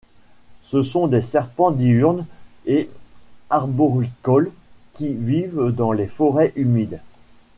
[0.63, 2.25] Ce sont des serpents diurnes
[2.65, 2.89] et
[3.51, 4.49] arboricoles,
[4.93, 6.99] qui vivent dans les forêts humides.